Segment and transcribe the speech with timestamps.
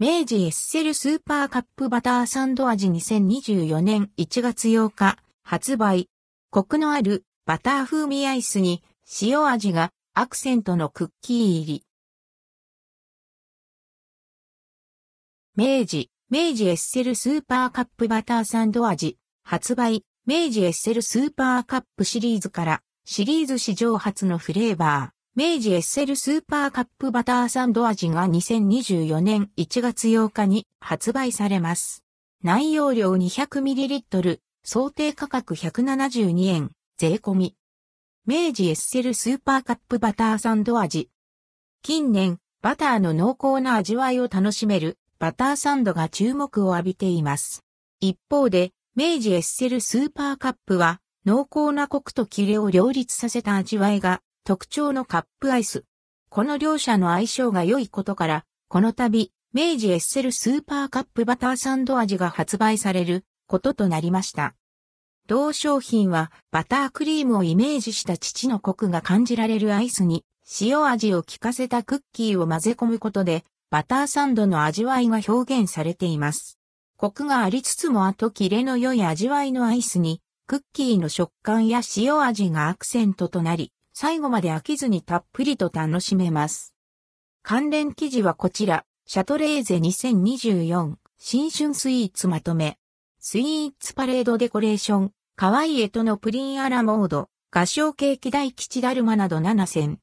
[0.00, 6.08] 明治エッセルスーパーカップバターサンド味2024年1月8日発売。
[6.52, 8.84] コクのあるバター風味アイスに
[9.20, 11.84] 塩味がアクセントのクッキー入り。
[15.56, 20.04] 明治、明治エッセルスーパーカップバターサンド味発売。
[20.26, 25.17] 明治エッセルスーパーカップシリーズからシリーズ史上初のフレーバー。
[25.38, 32.02] 明治エッセルスーパーカップバターサンド味が2024年1月8日に発売されます。
[32.42, 37.54] 内容量 200ml、想定価格172円、税込み。
[38.26, 41.08] 明治エッセルスーパーカップバターサンド味。
[41.82, 47.62] 近年、バターの濃厚な味わいを楽しめるバターサンドが注目を浴びています。
[48.00, 55.84] 一方で、明治エッセルスーパーカップは濃厚なコクとキレを両立させた味わいが特徴のカップアイス。
[56.30, 64.54] この両者の相性が良いことから、この度、明治エッセルスーパーカップバターサンド味が発売されることとなりました。
[65.26, 70.24] 同商品はバタークリームをイメージした父のコクが感じられるアイスに
[70.62, 76.58] 塩味を効かせたクッキーを混ぜ込むことでバターサンドの味わいが表現されています。
[76.96, 86.72] コクがありつつも後切れの良い味わいのアイスにクッキーの食感や塩味がアクセントとなり最後まで飽きずにたっぷりと楽しめます。
[87.42, 92.78] 関連記事はこちら、シャトレーゼ2024新春スイーツまとめ。
[93.18, 99.96] スイーツパレードデコレーション、可愛いエトのプリンアラモード、合唱ケーキ大吉だるまなど7選。